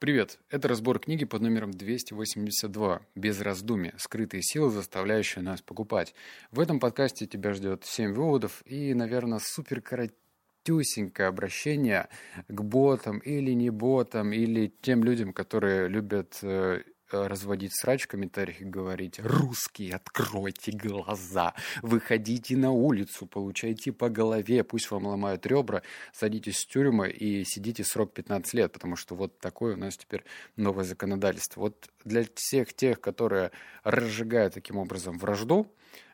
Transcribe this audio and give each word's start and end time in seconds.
Привет! 0.00 0.38
Это 0.48 0.66
разбор 0.66 0.98
книги 0.98 1.26
под 1.26 1.42
номером 1.42 1.72
282 1.72 3.02
«Без 3.14 3.38
раздумия. 3.42 3.92
Скрытые 3.98 4.42
силы, 4.42 4.70
заставляющие 4.70 5.44
нас 5.44 5.60
покупать». 5.60 6.14
В 6.50 6.58
этом 6.60 6.80
подкасте 6.80 7.26
тебя 7.26 7.52
ждет 7.52 7.84
7 7.84 8.14
выводов 8.14 8.62
и, 8.64 8.94
наверное, 8.94 9.40
супер 9.42 9.82
коротюсенькое 9.82 11.28
обращение 11.28 12.08
к 12.48 12.62
ботам 12.62 13.18
или 13.18 13.50
не 13.52 13.68
ботам, 13.68 14.32
или 14.32 14.72
тем 14.80 15.04
людям, 15.04 15.34
которые 15.34 15.86
любят 15.88 16.38
э, 16.40 16.80
разводить 17.12 17.74
срач 17.74 18.04
в 18.04 18.08
комментариях 18.08 18.60
и 18.60 18.64
говорить 18.64 19.18
«Русские, 19.18 19.94
откройте 19.94 20.72
глаза! 20.72 21.54
Выходите 21.82 22.56
на 22.56 22.70
улицу, 22.70 23.26
получайте 23.26 23.92
по 23.92 24.08
голове, 24.08 24.64
пусть 24.64 24.90
вам 24.90 25.06
ломают 25.06 25.46
ребра, 25.46 25.82
садитесь 26.12 26.64
в 26.64 26.68
тюрьму 26.68 27.04
и 27.04 27.44
сидите 27.44 27.84
срок 27.84 28.12
15 28.12 28.54
лет», 28.54 28.72
потому 28.72 28.96
что 28.96 29.14
вот 29.14 29.38
такое 29.38 29.74
у 29.74 29.78
нас 29.78 29.96
теперь 29.96 30.24
новое 30.56 30.84
законодательство. 30.84 31.60
Вот 31.60 31.90
для 32.04 32.24
всех 32.34 32.74
тех, 32.74 33.00
которые 33.00 33.50
разжигают 33.84 34.54
таким 34.54 34.76
образом 34.76 35.18
вражду, 35.18 35.66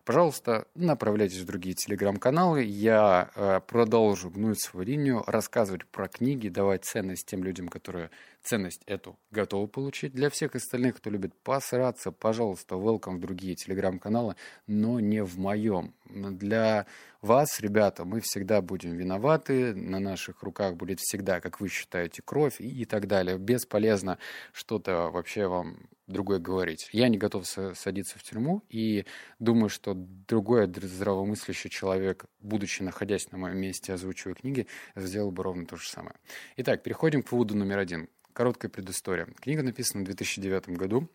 пожалуйста, 0.06 0.69
направляйтесь 0.77 1.41
в 1.41 1.46
другие 1.46 1.74
телеграм-каналы. 1.74 2.62
Я 2.62 3.30
э, 3.34 3.60
продолжу 3.66 4.30
гнуть 4.30 4.60
свою 4.60 4.87
линию, 4.87 5.24
рассказывать 5.27 5.84
про 5.84 6.09
книги, 6.09 6.48
давать 6.48 6.84
ценность 6.84 7.27
тем 7.27 7.42
людям, 7.42 7.69
которые 7.69 8.11
ценность 8.42 8.83
эту 8.87 9.19
готовы 9.33 9.66
получить. 9.66 10.14
Для 10.14 10.30
всех 10.30 10.55
остальных, 10.55 10.97
кто 10.97 11.11
любит 11.11 11.34
посраться, 11.42 12.12
пожалуйста, 12.12 12.77
welcome 12.77 13.16
в 13.16 13.20
другие 13.20 13.56
телеграм-каналы, 13.56 14.37
но 14.69 15.00
не 15.00 15.24
в 15.24 15.38
моем. 15.38 15.92
Для 16.09 16.86
вас, 17.23 17.61
ребята, 17.61 18.05
мы 18.05 18.20
всегда 18.20 18.61
будем 18.61 18.97
виноваты, 18.97 19.75
на 19.75 20.01
наших 20.01 20.43
руках 20.43 20.77
будет 20.77 21.01
всегда, 21.01 21.41
как 21.41 21.61
вы 21.61 21.69
считаете, 21.69 22.23
кровь 22.25 22.61
и, 22.61 22.83
и 22.83 22.84
так 22.84 23.06
далее. 23.06 23.39
Бесполезно 23.39 24.19
что-то 24.52 25.11
вообще 25.11 25.47
вам 25.47 25.89
другое 26.06 26.39
говорить. 26.39 26.89
Я 26.92 27.09
не 27.09 27.19
готов 27.19 27.47
садиться 27.47 28.19
в 28.19 28.22
тюрьму 28.22 28.62
и 28.69 29.05
думаю, 29.39 29.69
что 29.69 29.94
другой 29.94 30.67
здравомыслящий 30.67 31.70
человек, 31.70 32.27
будучи 32.41 32.83
находясь 32.83 33.31
на 33.33 33.39
моем 33.39 33.59
месте, 33.59 33.92
озвучивая 33.92 34.34
книги, 34.34 34.67
сделал 34.94 35.31
бы 35.31 35.42
ровно 35.42 35.67
то 35.67 35.77
же 35.77 35.89
самое. 35.89 36.17
Итак, 36.56 36.83
переходим 36.83 37.22
к 37.22 37.33
выводу 37.33 37.56
номер 37.56 37.78
один. 37.78 38.09
Короткая 38.33 38.70
предыстория. 38.70 39.27
Книга 39.41 39.62
написана 39.62 40.03
в 40.03 40.06
2009 40.06 40.69
году. 40.70 41.09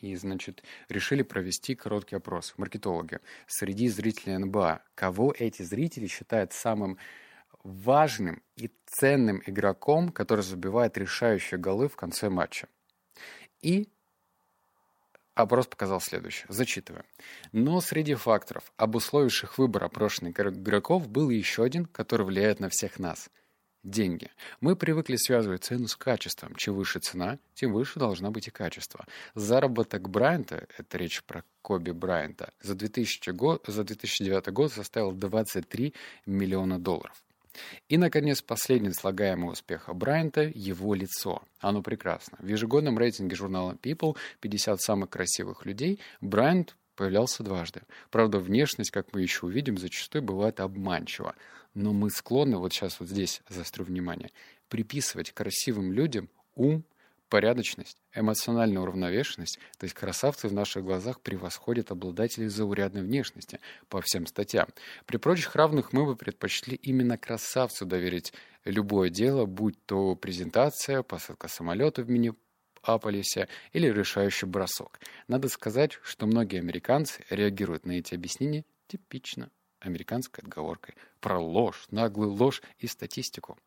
И, 0.00 0.14
значит, 0.16 0.62
решили 0.88 1.22
провести 1.22 1.74
короткий 1.74 2.16
опрос 2.16 2.54
маркетологи 2.56 3.18
среди 3.46 3.88
зрителей 3.88 4.38
НБА. 4.38 4.82
Кого 4.94 5.34
эти 5.38 5.62
зрители 5.62 6.06
считают 6.06 6.52
самым 6.52 6.98
важным 7.62 8.42
и 8.56 8.70
ценным 8.86 9.42
игроком, 9.46 10.10
который 10.10 10.42
забивает 10.42 10.96
решающие 10.96 11.58
голы 11.58 11.88
в 11.88 11.96
конце 11.96 12.30
матча. 12.30 12.68
И 13.62 13.88
Опрос 15.34 15.66
показал 15.68 16.00
следующее. 16.00 16.46
Зачитываю. 16.48 17.04
Но 17.52 17.80
среди 17.80 18.14
факторов, 18.14 18.72
обусловивших 18.76 19.56
выбор 19.58 19.84
опрошенных 19.84 20.38
игроков, 20.38 21.08
был 21.08 21.30
еще 21.30 21.62
один, 21.62 21.86
который 21.86 22.26
влияет 22.26 22.60
на 22.60 22.68
всех 22.68 22.98
нас. 22.98 23.30
Деньги. 23.82 24.30
Мы 24.60 24.76
привыкли 24.76 25.16
связывать 25.16 25.64
цену 25.64 25.88
с 25.88 25.96
качеством. 25.96 26.54
Чем 26.54 26.74
выше 26.74 26.98
цена, 26.98 27.38
тем 27.54 27.72
выше 27.72 27.98
должна 27.98 28.30
быть 28.30 28.46
и 28.46 28.50
качество. 28.50 29.06
Заработок 29.34 30.10
Брайанта, 30.10 30.66
это 30.76 30.98
речь 30.98 31.24
про 31.24 31.44
Коби 31.62 31.90
Брайанта, 31.92 32.52
за, 32.60 32.74
2000 32.74 33.30
год, 33.30 33.64
за 33.66 33.82
2009 33.84 34.52
год 34.52 34.70
составил 34.70 35.12
23 35.12 35.94
миллиона 36.26 36.78
долларов. 36.78 37.24
И, 37.88 37.96
наконец, 37.96 38.42
последний 38.42 38.92
слагаемый 38.92 39.50
успеха 39.50 39.94
Брайанта– 39.94 40.42
его 40.54 40.94
лицо. 40.94 41.42
Оно 41.58 41.82
прекрасно. 41.82 42.36
В 42.38 42.46
ежегодном 42.46 42.98
рейтинге 42.98 43.34
журнала 43.34 43.78
People 43.82 44.14
50 44.40 44.78
самых 44.82 45.08
красивых 45.08 45.64
людей 45.64 46.00
Брайант 46.20 46.76
появлялся 46.96 47.42
дважды. 47.42 47.80
Правда, 48.10 48.40
внешность, 48.40 48.90
как 48.90 49.14
мы 49.14 49.22
еще 49.22 49.46
увидим, 49.46 49.78
зачастую 49.78 50.22
бывает 50.22 50.60
обманчива. 50.60 51.34
Но 51.74 51.92
мы 51.92 52.10
склонны, 52.10 52.58
вот 52.58 52.72
сейчас 52.72 52.98
вот 53.00 53.08
здесь 53.08 53.42
заострю 53.48 53.84
внимание, 53.84 54.30
приписывать 54.68 55.32
красивым 55.32 55.92
людям 55.92 56.28
ум, 56.54 56.84
порядочность, 57.30 57.96
эмоциональная 58.12 58.82
уравновешенность, 58.82 59.58
то 59.78 59.84
есть 59.84 59.94
красавцы 59.94 60.48
в 60.48 60.52
наших 60.52 60.84
глазах 60.84 61.20
превосходят 61.20 61.90
обладателей 61.90 62.48
заурядной 62.48 63.02
внешности 63.02 63.60
по 63.88 64.02
всем 64.02 64.26
статьям. 64.26 64.68
При 65.06 65.16
прочих 65.16 65.54
равных 65.54 65.92
мы 65.92 66.04
бы 66.04 66.16
предпочли 66.16 66.74
именно 66.74 67.16
красавцу 67.16 67.86
доверить 67.86 68.34
любое 68.64 69.08
дело, 69.08 69.46
будь 69.46 69.82
то 69.86 70.16
презентация, 70.16 71.02
посадка 71.02 71.46
самолета 71.46 72.02
в 72.02 72.10
Миннеаполисе 72.10 73.48
или 73.72 73.86
решающий 73.86 74.46
бросок. 74.46 74.98
Надо 75.28 75.48
сказать, 75.48 75.98
что 76.02 76.26
многие 76.26 76.58
американцы 76.58 77.24
реагируют 77.30 77.86
на 77.86 77.92
эти 77.92 78.14
объяснения 78.14 78.64
типично 78.88 79.50
американской 79.80 80.44
отговоркой 80.44 80.94
про 81.20 81.38
ложь, 81.38 81.86
наглую 81.90 82.32
ложь 82.32 82.62
и 82.78 82.86
статистику. 82.86 83.58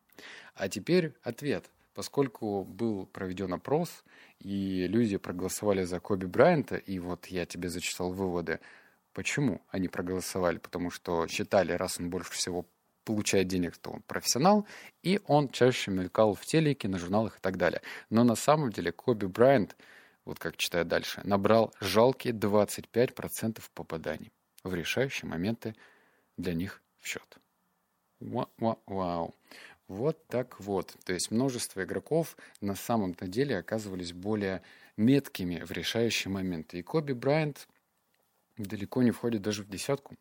А 0.54 0.68
теперь 0.68 1.14
ответ– 1.22 1.70
поскольку 1.94 2.64
был 2.64 3.06
проведен 3.06 3.52
опрос, 3.54 4.04
и 4.40 4.86
люди 4.88 5.16
проголосовали 5.16 5.84
за 5.84 6.00
Коби 6.00 6.26
Брайанта, 6.26 6.76
и 6.76 6.98
вот 6.98 7.26
я 7.26 7.46
тебе 7.46 7.68
зачитал 7.68 8.12
выводы, 8.12 8.60
почему 9.12 9.62
они 9.68 9.88
проголосовали, 9.88 10.58
потому 10.58 10.90
что 10.90 11.26
считали, 11.28 11.72
раз 11.72 12.00
он 12.00 12.10
больше 12.10 12.32
всего 12.32 12.66
получает 13.04 13.48
денег, 13.48 13.76
то 13.76 13.90
он 13.90 14.02
профессионал, 14.02 14.66
и 15.02 15.20
он 15.26 15.48
чаще 15.48 15.90
мелькал 15.90 16.34
в 16.34 16.44
телеке, 16.44 16.88
на 16.88 16.98
журналах 16.98 17.36
и 17.36 17.40
так 17.40 17.56
далее. 17.56 17.80
Но 18.10 18.24
на 18.24 18.34
самом 18.34 18.70
деле 18.70 18.92
Коби 18.92 19.26
Брайант, 19.26 19.76
вот 20.24 20.38
как 20.38 20.56
читаю 20.56 20.84
дальше, 20.84 21.20
набрал 21.22 21.72
жалкие 21.80 22.34
25% 22.34 23.62
попаданий 23.74 24.32
в 24.64 24.74
решающие 24.74 25.28
моменты 25.28 25.76
для 26.36 26.54
них 26.54 26.82
в 27.00 27.06
счет. 27.06 27.38
Вау. 28.20 29.34
Вот 29.86 30.26
так 30.28 30.58
вот. 30.60 30.94
То 31.04 31.12
есть 31.12 31.30
множество 31.30 31.84
игроков 31.84 32.36
на 32.60 32.74
самом-то 32.74 33.26
деле 33.26 33.58
оказывались 33.58 34.12
более 34.12 34.62
меткими 34.96 35.62
в 35.64 35.72
решающие 35.72 36.32
моменты. 36.32 36.78
И 36.78 36.82
Коби 36.82 37.12
Брайант 37.12 37.68
далеко 38.56 39.02
не 39.02 39.10
входит 39.10 39.42
даже 39.42 39.62
в 39.62 39.68
десятку. 39.68 40.16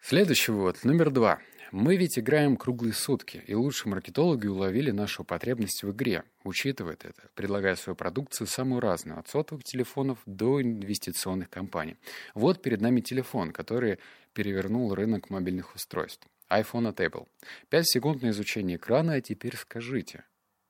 Следующий 0.00 0.52
вывод, 0.52 0.84
номер 0.84 1.10
два. 1.10 1.40
Мы 1.72 1.96
ведь 1.96 2.18
играем 2.18 2.56
круглые 2.56 2.92
сутки, 2.92 3.42
и 3.46 3.54
лучшие 3.54 3.90
маркетологи 3.90 4.46
уловили 4.46 4.90
нашу 4.92 5.24
потребность 5.24 5.82
в 5.82 5.90
игре, 5.90 6.22
учитывает 6.44 7.04
это, 7.04 7.22
предлагая 7.34 7.74
свою 7.74 7.96
продукцию 7.96 8.46
самую 8.46 8.80
разную, 8.80 9.18
от 9.18 9.28
сотовых 9.28 9.64
телефонов 9.64 10.18
до 10.26 10.62
инвестиционных 10.62 11.50
компаний. 11.50 11.96
Вот 12.34 12.62
перед 12.62 12.80
нами 12.80 13.00
телефон, 13.00 13.50
который 13.50 13.98
перевернул 14.34 14.94
рынок 14.94 15.30
мобильных 15.30 15.74
устройств 15.74 16.28
iPhone 16.50 16.94
Table. 16.94 17.26
5 17.70 17.86
секунд 17.88 18.22
на 18.22 18.30
изучение 18.30 18.76
экрана, 18.76 19.14
а 19.14 19.20
теперь 19.20 19.56
скажите, 19.56 20.24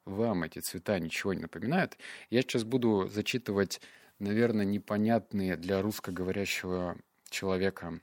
вам 0.05 0.45
эти 0.45 0.61
цвета 0.61 0.99
ничего 0.99 1.35
не 1.35 1.41
напоминают? 1.41 1.97
Я 2.31 2.43
сейчас 2.43 2.65
буду 2.65 3.09
зачитывать, 3.09 3.81
наверное, 4.19 4.65
непонятные 4.65 5.57
для 5.57 5.83
русскоговорящего 5.83 6.97
человека 7.29 8.01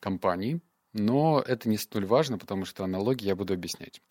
компании, 0.00 0.60
но 0.92 1.42
это 1.46 1.68
не 1.68 1.78
столь 1.78 2.06
важно, 2.06 2.38
потому 2.38 2.64
что 2.64 2.84
аналогии 2.84 3.26
я 3.26 3.36
буду 3.36 3.54
объяснять. 3.54 4.02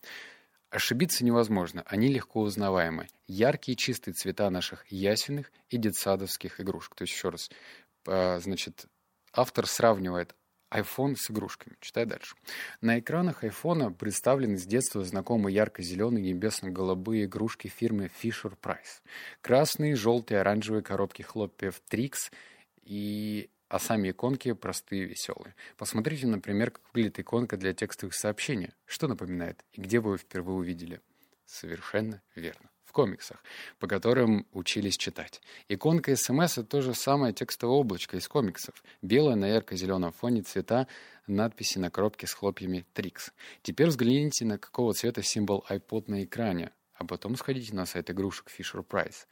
Ошибиться 0.70 1.26
невозможно, 1.26 1.84
они 1.88 2.10
легко 2.10 2.42
узнаваемы. 2.42 3.08
Яркие 3.28 3.76
чистые 3.76 4.14
цвета 4.14 4.50
наших 4.52 4.86
ясенных 4.92 5.52
и 5.70 5.78
детсадовских 5.78 6.62
игрушек. 6.62 6.94
То 6.96 7.04
есть, 7.04 7.14
еще 7.14 7.30
раз, 7.30 7.50
а, 8.06 8.40
значит, 8.40 8.86
автор 9.40 9.68
сравнивает 9.68 10.36
iPhone 10.72 11.16
с 11.16 11.32
игрушками. 11.32 11.76
Читай 11.80 12.06
дальше. 12.06 12.36
На 12.82 13.00
экранах 13.00 13.44
iPhone 13.44 13.94
представлены 13.94 14.58
с 14.58 14.66
детства 14.66 15.04
знакомые 15.04 15.56
ярко-зеленые 15.56 16.34
небесно-голубые 16.34 17.26
игрушки 17.26 17.68
фирмы 17.68 18.12
Fisher 18.22 18.54
Price. 18.62 19.02
Красные, 19.42 19.96
желтые, 19.96 20.42
оранжевые 20.42 20.84
коробки 20.84 21.22
хлопьев 21.22 21.82
Trix 21.90 22.32
и 22.84 23.50
а 23.70 23.78
сами 23.78 24.10
иконки 24.10 24.52
простые 24.54 25.04
и 25.04 25.06
веселые. 25.06 25.56
Посмотрите, 25.78 26.26
например, 26.26 26.72
как 26.72 26.82
выглядит 26.92 27.20
иконка 27.20 27.56
для 27.56 27.74
текстовых 27.74 28.16
сообщений. 28.16 28.72
Что 28.86 29.08
напоминает? 29.08 29.64
И 29.74 29.82
где 29.82 30.00
вы 30.00 30.10
его 30.10 30.18
впервые 30.18 30.58
увидели? 30.58 31.02
Совершенно 31.46 32.22
верно 32.36 32.70
в 32.90 32.92
комиксах, 32.92 33.38
по 33.78 33.88
которым 33.88 34.48
учились 34.52 34.98
читать. 34.98 35.42
Иконка 35.68 36.16
СМС— 36.16 36.54
это 36.58 36.64
то 36.64 36.82
же 36.82 36.96
самое 36.96 37.34
текстовое 37.34 37.78
облачко 37.78 38.18
из 38.18 38.28
комиксов. 38.28 38.84
Белое 39.04 39.36
на 39.36 39.48
ярко-зеленом 39.48 40.12
фоне 40.12 40.42
цвета 40.42 40.88
надписи 41.28 41.78
на 41.78 41.92
коробке 41.92 42.26
с 42.26 42.34
хлопьями 42.34 42.84
Trix. 42.96 43.32
Теперь 43.62 43.90
взгляните, 43.90 44.44
на 44.44 44.58
какого 44.58 44.96
цвета 44.96 45.22
символ 45.22 45.64
iPod 45.70 46.06
на 46.08 46.24
экране, 46.24 46.72
а 46.96 47.06
потом 47.06 47.36
сходите 47.36 47.76
на 47.76 47.86
сайт 47.86 48.10
игрушек 48.10 48.48
Fisher 48.58 48.84
Price. 48.84 49.28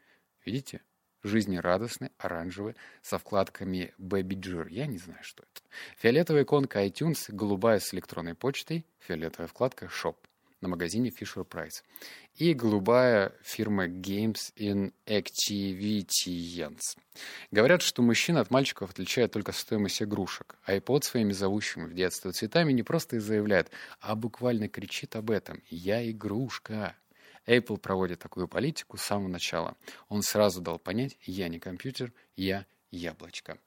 Видите? 0.45 0.81
жизнерадостный, 1.23 2.11
оранжевый, 2.19 2.75
со 3.01 3.17
вкладками 3.17 3.91
Baby 3.97 4.39
Jir. 4.39 4.67
Я 4.69 4.85
не 4.85 4.99
знаю, 4.99 5.19
что 5.23 5.43
это. 5.43 5.61
Фиолетовая 5.97 6.43
иконка 6.43 6.85
iTunes, 6.85 7.25
голубая 7.29 7.79
с 7.79 7.91
электронной 7.91 8.35
почтой, 8.35 8.85
фиолетовая 8.99 9.47
вкладка 9.47 9.87
Shop. 9.87 10.15
На 10.61 10.67
магазине 10.69 11.09
Fisher 11.09 11.47
Price. 11.47 11.83
И 12.35 12.53
голубая 12.53 13.33
фирма 13.41 13.87
Games 13.87 14.53
in 14.55 14.93
Activities. 15.05 16.79
Говорят, 17.51 17.81
что 17.81 18.01
мужчин 18.01 18.37
от 18.37 18.51
мальчиков 18.51 18.91
отличает 18.91 19.31
только 19.31 19.51
стоимость 19.51 20.01
игрушек. 20.01 20.55
А 20.63 20.75
iPod 20.75 21.03
своими 21.03 21.31
зовущими 21.31 21.85
в 21.85 21.93
детство 21.93 22.31
цветами 22.31 22.71
не 22.73 22.83
просто 22.83 23.19
заявляет, 23.19 23.71
а 23.99 24.15
буквально 24.15 24.67
кричит 24.69 25.15
об 25.15 25.31
этом. 25.31 25.61
«Я 25.69 26.09
игрушка». 26.09 26.95
Apple 27.47 27.77
проводит 27.77 28.19
такую 28.19 28.47
политику 28.47 28.97
с 28.97 29.03
самого 29.03 29.29
начала. 29.29 29.77
Он 30.09 30.21
сразу 30.21 30.61
дал 30.61 30.79
понять, 30.79 31.17
я 31.23 31.47
не 31.47 31.59
компьютер, 31.59 32.11
я 32.35 32.65
яблочко. 32.91 33.57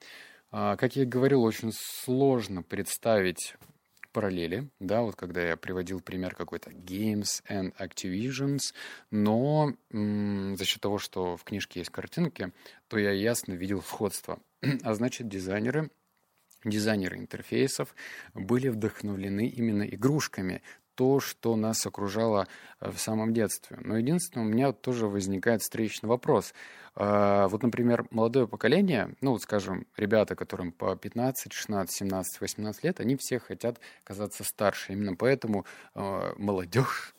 А, 0.50 0.76
как 0.76 0.96
я 0.96 1.06
говорил, 1.06 1.42
очень 1.42 1.72
сложно 1.72 2.62
представить 2.62 3.54
параллели, 4.12 4.68
да, 4.80 5.02
вот 5.02 5.16
когда 5.16 5.42
я 5.42 5.56
приводил 5.56 6.00
пример 6.00 6.34
какой-то 6.34 6.70
Games 6.70 7.42
and 7.48 7.74
Activisions, 7.78 8.74
но 9.10 9.74
м- 9.90 10.56
за 10.56 10.64
счет 10.64 10.80
того, 10.80 10.98
что 10.98 11.36
в 11.36 11.44
книжке 11.44 11.80
есть 11.80 11.90
картинки, 11.90 12.52
то 12.88 12.98
я 12.98 13.12
ясно 13.12 13.52
видел 13.52 13.80
входство. 13.80 14.40
а 14.82 14.94
значит, 14.94 15.28
дизайнеры 15.28 15.90
дизайнеры 16.64 17.16
интерфейсов 17.16 17.94
были 18.34 18.68
вдохновлены 18.68 19.46
именно 19.46 19.82
игрушками, 19.82 20.62
то, 21.00 21.18
что 21.18 21.56
нас 21.56 21.86
окружало 21.86 22.46
э, 22.78 22.90
в 22.90 23.00
самом 23.00 23.32
детстве. 23.32 23.78
Но 23.80 23.96
единственное, 23.96 24.46
у 24.46 24.50
меня 24.50 24.70
тоже 24.72 25.06
возникает 25.06 25.62
встречный 25.62 26.10
вопрос. 26.10 26.52
А, 26.94 27.48
вот, 27.48 27.62
например, 27.62 28.06
молодое 28.10 28.46
поколение, 28.46 29.14
ну 29.22 29.30
вот, 29.30 29.40
скажем, 29.40 29.86
ребята, 29.96 30.36
которым 30.36 30.72
по 30.72 30.94
15, 30.94 31.54
16, 31.54 31.96
17, 31.96 32.40
18 32.42 32.84
лет, 32.84 33.00
они 33.00 33.16
все 33.18 33.38
хотят 33.38 33.80
казаться 34.04 34.44
старше. 34.44 34.92
Именно 34.92 35.16
поэтому 35.16 35.64
э, 35.94 36.34
молодежь, 36.36 37.14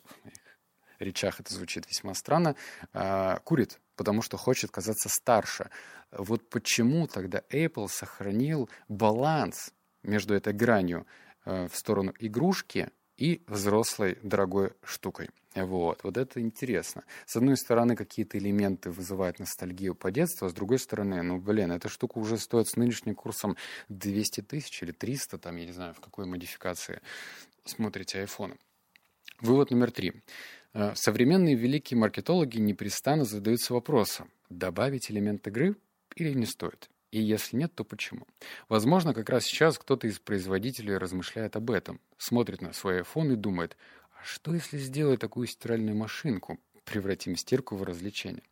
в 1.00 1.02
речах 1.02 1.40
это 1.40 1.52
звучит 1.52 1.84
весьма 1.88 2.14
странно, 2.14 2.54
э, 2.92 3.38
курит, 3.42 3.80
потому 3.96 4.22
что 4.22 4.36
хочет 4.36 4.70
казаться 4.70 5.08
старше. 5.08 5.70
Вот 6.12 6.48
почему 6.50 7.08
тогда 7.08 7.42
Apple 7.50 7.88
сохранил 7.88 8.70
баланс 8.86 9.72
между 10.04 10.34
этой 10.34 10.52
гранью 10.52 11.04
э, 11.44 11.66
в 11.66 11.74
сторону 11.74 12.14
игрушки 12.20 12.92
и 13.22 13.40
взрослой 13.46 14.18
дорогой 14.24 14.72
штукой. 14.82 15.28
Вот, 15.54 16.02
вот 16.02 16.16
это 16.16 16.40
интересно. 16.40 17.04
С 17.24 17.36
одной 17.36 17.56
стороны, 17.56 17.94
какие-то 17.94 18.36
элементы 18.36 18.90
вызывают 18.90 19.38
ностальгию 19.38 19.94
по 19.94 20.10
детству, 20.10 20.46
а 20.46 20.50
с 20.50 20.52
другой 20.52 20.80
стороны, 20.80 21.22
ну, 21.22 21.38
блин, 21.38 21.70
эта 21.70 21.88
штука 21.88 22.18
уже 22.18 22.36
стоит 22.36 22.66
с 22.66 22.74
нынешним 22.74 23.14
курсом 23.14 23.56
200 23.88 24.40
тысяч 24.40 24.82
или 24.82 24.90
300, 24.90 25.38
там, 25.38 25.54
я 25.54 25.66
не 25.66 25.72
знаю, 25.72 25.94
в 25.94 26.00
какой 26.00 26.26
модификации 26.26 27.00
смотрите 27.64 28.18
айфоны. 28.18 28.56
Вывод 29.40 29.70
номер 29.70 29.92
три. 29.92 30.14
Э, 30.74 30.92
современные 30.96 31.54
великие 31.54 32.00
маркетологи 32.00 32.58
непрестанно 32.58 33.24
задаются 33.24 33.72
вопросом, 33.72 34.32
добавить 34.50 35.12
элемент 35.12 35.46
игры 35.46 35.76
или 36.16 36.32
не 36.32 36.46
стоит. 36.46 36.90
И 37.12 37.20
если 37.20 37.58
нет, 37.58 37.74
то 37.74 37.84
почему? 37.84 38.26
Возможно, 38.70 39.12
как 39.12 39.28
раз 39.28 39.44
сейчас 39.44 39.78
кто-то 39.78 40.06
из 40.06 40.18
производителей 40.18 40.96
размышляет 40.96 41.56
об 41.56 41.70
этом, 41.70 42.00
смотрит 42.16 42.62
на 42.62 42.72
свой 42.72 43.02
iPhone 43.02 43.34
и 43.34 43.36
думает, 43.36 43.76
а 44.18 44.24
что 44.24 44.54
если 44.54 44.78
сделать 44.78 45.20
такую 45.20 45.46
стиральную 45.46 45.94
машинку, 45.94 46.58
превратим 46.84 47.36
стирку 47.36 47.76
в 47.76 47.82
развлечение? 47.82 48.42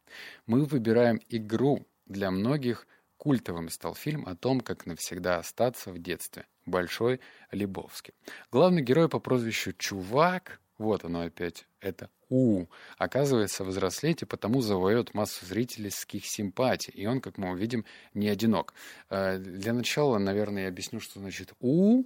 Мы 0.46 0.64
выбираем 0.64 1.20
игру. 1.30 1.86
Для 2.04 2.30
многих 2.30 2.86
культовым 3.16 3.70
стал 3.70 3.94
фильм 3.94 4.26
о 4.26 4.36
том, 4.36 4.60
как 4.60 4.84
навсегда 4.84 5.38
остаться 5.38 5.90
в 5.90 5.98
детстве. 5.98 6.44
Большой 6.66 7.20
Лебовский. 7.52 8.12
Главный 8.52 8.82
герой 8.82 9.08
по 9.08 9.20
прозвищу 9.20 9.72
Чувак 9.72 10.60
вот 10.80 11.04
оно 11.04 11.20
опять, 11.20 11.66
это 11.80 12.08
У. 12.30 12.64
Оказывается, 12.96 13.64
взрослеть 13.64 14.22
и 14.22 14.24
потому 14.24 14.62
завоет 14.62 15.12
массу 15.12 15.44
зрительских 15.44 16.24
симпатий. 16.24 16.92
И 16.94 17.04
он, 17.06 17.20
как 17.20 17.36
мы 17.36 17.50
увидим, 17.50 17.84
не 18.14 18.28
одинок. 18.28 18.72
Э, 19.10 19.36
для 19.36 19.74
начала, 19.74 20.16
наверное, 20.16 20.62
я 20.62 20.68
объясню, 20.68 20.98
что 20.98 21.20
значит 21.20 21.52
У. 21.60 22.04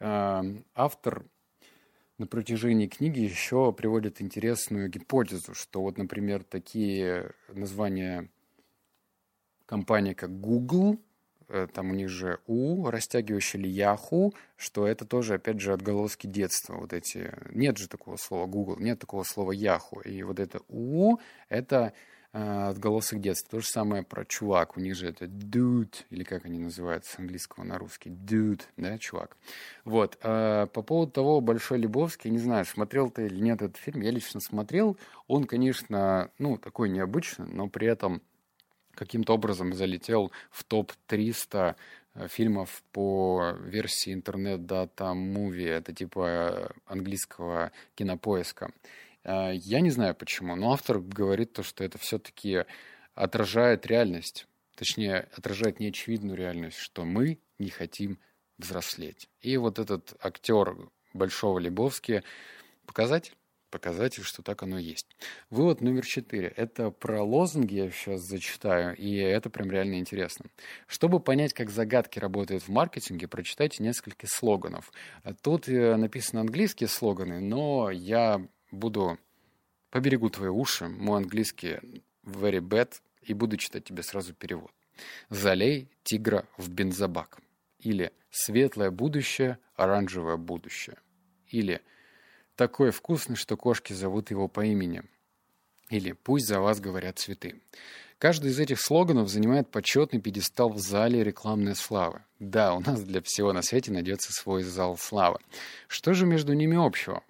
Э, 0.00 0.42
автор 0.74 1.24
на 2.18 2.26
протяжении 2.26 2.88
книги 2.88 3.20
еще 3.20 3.72
приводит 3.72 4.20
интересную 4.20 4.88
гипотезу, 4.88 5.54
что 5.54 5.82
вот, 5.82 5.96
например, 5.96 6.42
такие 6.42 7.30
названия 7.48 8.28
компании, 9.66 10.14
как 10.14 10.40
Google, 10.40 10.98
там 11.72 11.90
у 11.90 11.94
них 11.94 12.08
же 12.08 12.40
У, 12.46 12.88
растягивающий 12.90 13.58
или 13.58 13.68
Яху, 13.68 14.34
что 14.56 14.86
это 14.86 15.04
тоже, 15.04 15.34
опять 15.34 15.60
же, 15.60 15.72
отголоски 15.72 16.26
детства. 16.26 16.74
Вот 16.74 16.92
эти... 16.92 17.32
Нет 17.50 17.78
же 17.78 17.88
такого 17.88 18.16
слова 18.16 18.46
Google, 18.46 18.78
нет 18.78 18.98
такого 18.98 19.22
слова 19.22 19.52
Яху. 19.52 20.00
И 20.00 20.22
вот 20.22 20.40
это 20.40 20.60
У, 20.68 21.18
это 21.48 21.92
э, 22.32 22.68
отголосок 22.68 23.20
детства. 23.20 23.58
То 23.58 23.60
же 23.60 23.68
самое 23.68 24.02
про 24.02 24.24
чувак. 24.24 24.76
У 24.76 24.80
них 24.80 24.94
же 24.96 25.08
это 25.08 25.26
dude, 25.26 25.94
или 26.10 26.24
как 26.24 26.46
они 26.46 26.58
называют 26.58 27.04
с 27.04 27.18
английского 27.18 27.64
на 27.64 27.78
русский. 27.78 28.10
Dude, 28.10 28.62
да, 28.76 28.98
чувак. 28.98 29.36
Вот. 29.84 30.18
А 30.22 30.66
по 30.66 30.82
поводу 30.82 31.12
того, 31.12 31.40
Большой 31.40 31.78
Лебовский, 31.78 32.30
не 32.30 32.38
знаю, 32.38 32.64
смотрел 32.64 33.10
ты 33.10 33.26
или 33.26 33.40
нет 33.40 33.62
этот 33.62 33.76
фильм. 33.76 34.00
Я 34.00 34.10
лично 34.10 34.40
смотрел. 34.40 34.96
Он, 35.28 35.44
конечно, 35.44 36.30
ну, 36.38 36.56
такой 36.58 36.88
необычный, 36.88 37.46
но 37.46 37.68
при 37.68 37.86
этом 37.86 38.22
каким-то 38.96 39.34
образом 39.34 39.72
залетел 39.72 40.32
в 40.50 40.64
топ-300 40.64 41.76
э, 42.14 42.28
фильмов 42.28 42.82
по 42.92 43.52
версии 43.60 44.12
интернет-дата 44.12 45.14
муви. 45.14 45.64
Это 45.64 45.92
типа 45.92 46.28
э, 46.28 46.68
английского 46.86 47.70
кинопоиска. 47.94 48.72
Э, 49.22 49.52
я 49.54 49.80
не 49.80 49.90
знаю 49.90 50.14
почему, 50.14 50.56
но 50.56 50.72
автор 50.72 50.98
говорит 50.98 51.52
то, 51.52 51.62
что 51.62 51.84
это 51.84 51.98
все-таки 51.98 52.64
отражает 53.14 53.86
реальность. 53.86 54.46
Точнее, 54.74 55.28
отражает 55.36 55.78
неочевидную 55.80 56.36
реальность, 56.36 56.78
что 56.78 57.04
мы 57.04 57.38
не 57.58 57.70
хотим 57.70 58.18
взрослеть. 58.58 59.28
И 59.40 59.56
вот 59.56 59.78
этот 59.78 60.14
актер 60.20 60.76
Большого 61.14 61.58
Лебовски 61.58 62.22
показатель 62.86 63.34
показатель, 63.76 64.22
что 64.22 64.42
так 64.42 64.62
оно 64.62 64.78
есть. 64.78 65.06
Вывод 65.50 65.82
номер 65.82 66.06
четыре. 66.06 66.48
Это 66.56 66.90
про 66.90 67.22
лозунги 67.22 67.74
я 67.74 67.90
сейчас 67.90 68.22
зачитаю, 68.22 68.96
и 68.96 69.16
это 69.16 69.50
прям 69.50 69.70
реально 69.70 69.98
интересно. 69.98 70.46
Чтобы 70.86 71.20
понять, 71.20 71.52
как 71.52 71.68
загадки 71.68 72.18
работают 72.18 72.62
в 72.62 72.70
маркетинге, 72.70 73.28
прочитайте 73.28 73.82
несколько 73.82 74.26
слоганов. 74.26 74.90
Тут 75.42 75.68
э, 75.68 75.96
написаны 75.96 76.40
английские 76.40 76.88
слоганы, 76.88 77.40
но 77.40 77.90
я 77.90 78.40
буду 78.70 79.18
поберегу 79.90 80.30
твои 80.30 80.48
уши, 80.48 80.88
мой 80.88 81.18
английский 81.18 82.02
very 82.24 82.60
bad, 82.60 82.94
и 83.20 83.34
буду 83.34 83.58
читать 83.58 83.84
тебе 83.84 84.02
сразу 84.02 84.32
перевод. 84.32 84.70
«Залей 85.28 85.90
тигра 86.02 86.46
в 86.56 86.70
бензобак». 86.70 87.40
Или 87.80 88.10
«Светлое 88.30 88.90
будущее, 88.90 89.58
оранжевое 89.74 90.38
будущее». 90.38 90.96
Или 91.48 91.82
такой 92.56 92.90
вкусный, 92.90 93.36
что 93.36 93.56
кошки 93.56 93.92
зовут 93.92 94.30
его 94.30 94.48
по 94.48 94.64
имени. 94.64 95.02
Или 95.90 96.12
«Пусть 96.12 96.46
за 96.46 96.60
вас 96.60 96.80
говорят 96.80 97.18
цветы». 97.18 97.60
Каждый 98.18 98.50
из 98.50 98.58
этих 98.58 98.80
слоганов 98.80 99.28
занимает 99.28 99.70
почетный 99.70 100.20
пьедестал 100.20 100.70
в 100.70 100.78
зале 100.78 101.22
рекламной 101.22 101.76
славы. 101.76 102.22
Да, 102.38 102.74
у 102.74 102.80
нас 102.80 103.02
для 103.02 103.20
всего 103.20 103.52
на 103.52 103.60
свете 103.60 103.92
найдется 103.92 104.32
свой 104.32 104.62
зал 104.62 104.96
славы. 104.96 105.38
Что 105.86 106.14
же 106.14 106.24
между 106.24 106.54
ними 106.54 106.78
общего? 106.78 107.22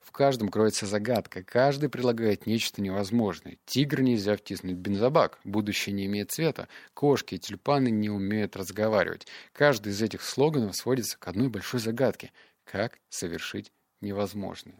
В 0.00 0.12
каждом 0.12 0.48
кроется 0.48 0.86
загадка, 0.86 1.42
каждый 1.42 1.88
предлагает 1.88 2.46
нечто 2.46 2.80
невозможное. 2.80 3.58
Тигр 3.66 4.00
нельзя 4.00 4.36
втиснуть 4.36 4.76
в 4.76 4.78
бензобак, 4.78 5.40
будущее 5.42 5.92
не 5.92 6.06
имеет 6.06 6.30
цвета, 6.30 6.68
кошки 6.94 7.34
и 7.34 7.38
тюльпаны 7.38 7.88
не 7.88 8.08
умеют 8.08 8.56
разговаривать. 8.56 9.26
Каждый 9.52 9.92
из 9.92 10.00
этих 10.00 10.22
слоганов 10.22 10.76
сводится 10.76 11.18
к 11.18 11.26
одной 11.26 11.48
большой 11.48 11.80
загадке– 11.80 12.30
как 12.70 12.98
совершить 13.08 13.72
невозможное. 14.00 14.76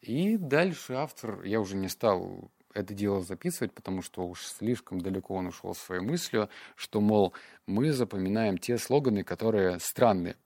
И 0.00 0.36
дальше 0.36 0.94
автор, 0.94 1.42
я 1.44 1.60
уже 1.60 1.76
не 1.76 1.88
стал 1.88 2.50
это 2.74 2.94
дело 2.94 3.22
записывать, 3.22 3.72
потому 3.72 4.02
что 4.02 4.26
уж 4.26 4.46
слишком 4.46 5.00
далеко 5.00 5.34
он 5.34 5.48
ушел 5.48 5.74
своей 5.74 6.02
мыслью, 6.02 6.48
что, 6.74 7.00
мол, 7.00 7.34
мы 7.66 7.92
запоминаем 7.92 8.58
те 8.58 8.78
слоганы, 8.78 9.24
которые 9.24 9.78
странные. 9.78 10.36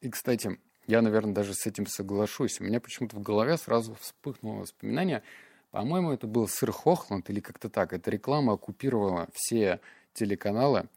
И, 0.00 0.08
кстати, 0.08 0.58
я, 0.86 1.02
наверное, 1.02 1.34
даже 1.34 1.54
с 1.54 1.66
этим 1.66 1.86
соглашусь. 1.86 2.60
У 2.60 2.64
меня 2.64 2.80
почему-то 2.80 3.16
в 3.16 3.22
голове 3.22 3.56
сразу 3.56 3.94
вспыхнуло 4.00 4.60
воспоминание. 4.60 5.22
По-моему, 5.70 6.12
это 6.12 6.26
был 6.26 6.48
сыр 6.48 6.72
Хохланд 6.72 7.30
или 7.30 7.40
как-то 7.40 7.68
так. 7.68 7.92
Эта 7.92 8.10
реклама 8.10 8.54
оккупировала 8.54 9.28
все 9.32 9.80
телеканалы, 10.12 10.88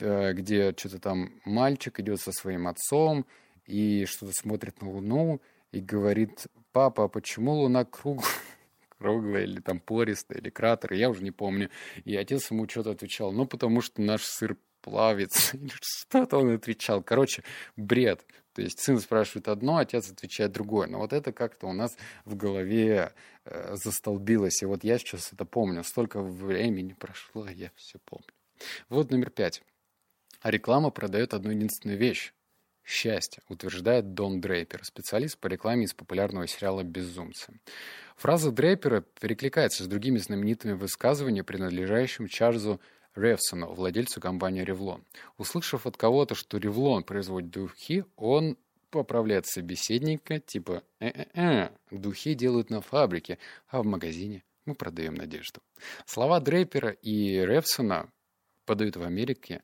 э, 0.00 0.32
где 0.32 0.72
что-то 0.76 0.98
там 0.98 1.32
мальчик 1.44 2.00
идет 2.00 2.20
со 2.20 2.32
своим 2.32 2.66
отцом, 2.66 3.26
и 3.66 4.04
что-то 4.06 4.32
смотрит 4.32 4.82
на 4.82 4.90
Луну 4.90 5.40
и 5.72 5.80
говорит, 5.80 6.46
папа, 6.72 7.04
а 7.04 7.08
почему 7.08 7.52
Луна 7.54 7.84
круглая? 7.84 8.28
круглая 8.98 9.44
или 9.44 9.60
там 9.60 9.80
пористая, 9.80 10.38
или 10.38 10.50
кратер, 10.50 10.92
я 10.92 11.10
уже 11.10 11.22
не 11.22 11.30
помню. 11.30 11.70
И 12.04 12.16
отец 12.16 12.50
ему 12.50 12.68
что-то 12.68 12.92
отвечал, 12.92 13.32
ну, 13.32 13.46
потому 13.46 13.80
что 13.80 14.00
наш 14.02 14.22
сыр 14.22 14.56
плавится, 14.80 15.58
что-то 15.80 16.38
он 16.38 16.54
отвечал. 16.54 17.02
Короче, 17.02 17.42
бред, 17.76 18.24
То 18.52 18.62
есть 18.62 18.80
сын 18.80 19.00
спрашивает 19.00 19.48
одно, 19.48 19.78
отец 19.78 20.10
отвечает 20.10 20.52
другое. 20.52 20.86
Но 20.86 20.98
вот 20.98 21.12
это 21.12 21.32
как-то 21.32 21.66
у 21.66 21.72
нас 21.72 21.96
в 22.24 22.36
голове 22.36 23.12
э, 23.44 23.76
застолбилось. 23.76 24.62
И 24.62 24.66
вот 24.66 24.84
я 24.84 24.98
сейчас 24.98 25.32
это 25.32 25.44
помню. 25.44 25.82
Столько 25.82 26.22
времени 26.22 26.92
прошло, 26.92 27.48
я 27.48 27.70
все 27.76 27.98
помню. 28.04 28.28
Вот 28.88 29.10
номер 29.10 29.30
пять. 29.30 29.62
А 30.40 30.50
реклама 30.50 30.90
продает 30.90 31.34
одну 31.34 31.50
единственную 31.50 31.98
вещь– 31.98 32.32
счастье, 32.84 33.42
утверждает 33.48 34.14
Дон 34.14 34.40
Дрейпер, 34.40 34.84
специалист 34.84 35.38
по 35.38 35.46
рекламе 35.46 35.84
из 35.84 35.94
популярного 35.94 36.46
сериала 36.46 36.82
«Безумцы». 36.82 37.58
Фраза 38.16 38.52
Дрейпера 38.52 39.04
перекликается 39.20 39.84
с 39.84 39.86
другими 39.86 40.18
знаменитыми 40.18 40.72
высказываниями, 40.74 41.44
принадлежащими 41.44 42.28
Чарльзу 42.28 42.80
Ревсону, 43.16 43.72
владельцу 43.72 44.20
компании 44.20 44.62
«Ревлон». 44.62 45.04
Услышав 45.38 45.86
от 45.86 45.96
кого-то, 45.96 46.34
что 46.34 46.58
«Ревлон» 46.58 47.04
производит 47.04 47.50
духи, 47.50 48.04
он 48.16 48.56
поправляет 48.90 49.46
собеседника, 49.46 50.38
типа 50.38 50.82
«э-э-э, 51.00 51.70
духи 51.90 52.34
делают 52.34 52.70
на 52.70 52.80
фабрике, 52.80 53.38
а 53.68 53.82
в 53.82 53.86
магазине 53.86 54.44
мы 54.66 54.74
продаем 54.74 55.14
надежду». 55.14 55.60
Слова 56.06 56.38
Дрейпера 56.40 56.90
и 56.90 57.44
Ревсона 57.44 58.08
подают 58.66 58.96
в 58.96 59.02
Америке 59.02 59.62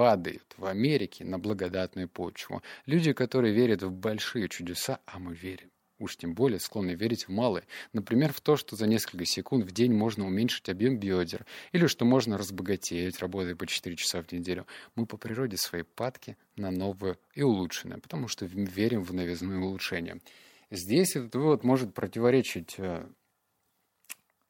падают 0.00 0.54
в 0.56 0.64
Америке 0.64 1.26
на 1.26 1.38
благодатную 1.38 2.08
почву. 2.08 2.62
Люди, 2.86 3.12
которые 3.12 3.52
верят 3.52 3.82
в 3.82 3.92
большие 3.92 4.48
чудеса, 4.48 4.98
а 5.04 5.18
мы 5.18 5.34
верим 5.34 5.70
уж 5.98 6.16
тем 6.16 6.32
более 6.32 6.58
склонны 6.58 6.92
верить 6.92 7.28
в 7.28 7.30
малое. 7.30 7.64
Например, 7.92 8.32
в 8.32 8.40
то, 8.40 8.56
что 8.56 8.74
за 8.74 8.86
несколько 8.86 9.26
секунд 9.26 9.66
в 9.66 9.72
день 9.72 9.92
можно 9.92 10.26
уменьшить 10.26 10.70
объем 10.70 10.96
бедер, 10.96 11.44
или 11.72 11.86
что 11.86 12.06
можно 12.06 12.38
разбогатеть, 12.38 13.18
работая 13.18 13.54
по 13.54 13.66
4 13.66 13.94
часа 13.96 14.22
в 14.22 14.32
неделю. 14.32 14.66
Мы 14.94 15.04
по 15.04 15.18
природе 15.18 15.58
своей 15.58 15.84
падки 15.84 16.38
на 16.56 16.70
новое 16.70 17.18
и 17.34 17.42
улучшенное, 17.42 17.98
потому 17.98 18.26
что 18.28 18.46
верим 18.46 19.02
в 19.02 19.12
новизну 19.12 19.60
и 19.60 19.62
улучшение. 19.62 20.22
Здесь 20.70 21.16
этот 21.16 21.34
вывод 21.34 21.64
может 21.64 21.92
противоречить 21.92 22.76
э, 22.78 23.04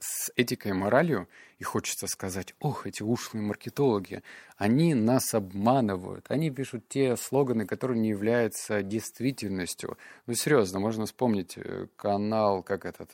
с 0.01 0.33
этикой 0.37 0.73
и 0.73 0.75
моралью, 0.75 1.29
и 1.59 1.65
хочется 1.65 2.07
сказать, 2.07 2.55
ох, 2.61 2.87
эти 2.87 3.03
ушлые 3.03 3.43
маркетологи, 3.43 4.23
они 4.57 4.95
нас 4.95 5.35
обманывают, 5.35 6.27
они 6.29 6.51
пишут 6.51 6.89
те 6.89 7.17
слоганы, 7.17 7.67
которые 7.67 8.01
не 8.01 8.11
являются 8.11 8.83
действительностью. 8.83 9.99
Ну, 10.27 10.35
серьезно, 10.35 10.81
можно 10.81 11.07
вспомнить 11.07 11.57
э, 11.57 11.87
канал, 11.97 12.63
как 12.63 12.87
этот, 12.87 13.11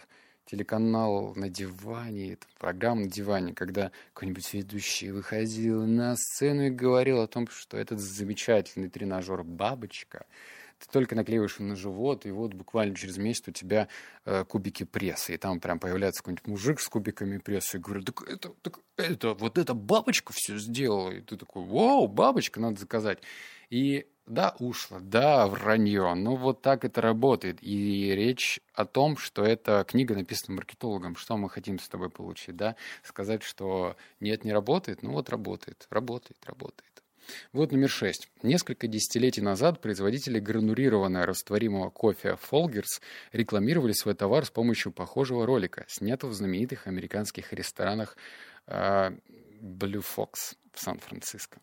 телеканал 0.47 1.35
на 1.35 1.49
диване, 1.49 2.39
программа 2.59 3.03
на 3.03 3.11
диване, 3.11 3.53
когда 3.53 3.91
какой-нибудь 4.15 4.55
ведущий 4.55 5.11
выходил 5.11 5.85
на 5.85 6.15
сцену 6.17 6.67
и 6.67 6.71
говорил 6.71 7.21
о 7.21 7.27
том, 7.27 7.49
что 7.49 7.77
этот 7.77 7.99
замечательный 8.01 8.89
тренажер 8.89 9.43
«Бабочка» 9.43 10.27
ты 10.79 10.87
только 10.91 11.15
наклеиваешь 11.15 11.59
на 11.59 11.77
живот, 11.77 12.27
и 12.27 12.31
вот 12.31 12.55
буквально 12.55 12.95
через 12.95 13.17
месяц 13.17 13.49
у 13.49 13.53
тебя 13.53 13.89
э, 14.25 14.45
кубики 14.45 14.85
пресса, 14.85 15.33
и 15.33 15.37
там 15.37 15.61
прям 15.61 15.79
появляется 15.79 16.23
какой-нибудь 16.23 16.47
мужик 16.47 16.81
с 16.81 16.89
кубиками 16.89 17.39
пресса 17.39 17.79
и 17.79 17.81
говорит, 17.81 18.07
так 18.07 18.29
это, 18.29 18.51
так 18.63 18.81
это, 18.97 19.35
вот 19.35 19.59
эта 19.59 19.75
бабочка 19.75 20.33
все 20.33 20.59
сделала, 20.59 21.11
и 21.11 21.21
ты 21.21 21.37
такой, 21.37 21.65
вау, 21.65 22.07
бабочка, 22.09 22.61
надо 22.61 22.81
заказать. 22.81 23.19
И 23.71 24.07
да, 24.27 24.57
ушло, 24.59 24.99
да, 25.01 25.47
вранье, 25.47 26.15
но 26.15 26.37
вот 26.37 26.61
так 26.61 26.85
это 26.85 27.01
работает. 27.01 27.59
И 27.63 28.13
речь 28.15 28.61
о 28.75 28.85
том, 28.85 29.17
что 29.17 29.45
эта 29.45 29.85
книга 29.85 30.15
написана 30.15 30.57
маркетологом, 30.57 31.17
что 31.17 31.37
мы 31.37 31.49
хотим 31.49 31.79
с 31.79 31.89
тобой 31.89 32.11
получить, 32.11 32.57
да, 32.57 32.77
сказать, 33.03 33.43
что 33.43 33.97
нет, 34.21 34.45
не 34.45 34.53
работает, 34.53 35.03
ну 35.03 35.13
вот 35.13 35.31
работает, 35.31 35.87
работает, 35.91 36.39
работает. 36.45 37.06
Вот 37.53 37.73
номер 37.73 37.89
шесть. 37.89 38.29
Несколько 38.43 38.87
десятилетий 38.87 39.41
назад 39.41 39.81
производители 39.81 40.39
гранулированного 40.39 41.27
растворимого 41.27 41.91
кофе 41.91 42.39
Folgers 42.51 43.01
рекламировали 43.33 43.93
свой 43.93 44.15
товар 44.15 44.45
с 44.45 44.51
помощью 44.51 44.93
похожего 44.93 45.47
ролика, 45.47 45.85
снятого 45.89 46.31
в 46.31 46.35
знаменитых 46.35 46.87
американских 46.87 47.53
ресторанах 47.53 48.17
э, 48.67 49.11
Blue 49.61 50.05
Fox 50.05 50.57
в 50.73 50.81
Сан-Франциско. 50.81 51.59